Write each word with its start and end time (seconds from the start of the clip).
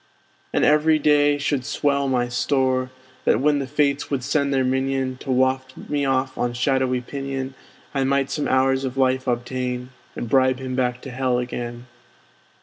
And 0.51 0.65
every 0.65 0.97
day 0.97 1.37
should 1.37 1.63
swell 1.63 2.07
my 2.07 2.27
store; 2.27 2.89
That 3.25 3.39
when 3.39 3.59
the 3.59 3.67
fates 3.67 4.09
would 4.09 4.23
send 4.23 4.51
their 4.51 4.63
minion, 4.63 5.17
To 5.17 5.29
waft 5.29 5.77
me 5.77 6.05
off 6.05 6.35
on 6.39 6.53
shadowy 6.53 7.01
pinion, 7.01 7.53
I 7.93 8.03
might 8.03 8.31
some 8.31 8.47
hours 8.47 8.83
of 8.83 8.97
life 8.97 9.27
obtain, 9.27 9.91
And 10.15 10.27
bribe 10.27 10.57
him 10.57 10.75
back 10.75 11.03
to 11.03 11.11
hell 11.11 11.37
again. 11.37 11.85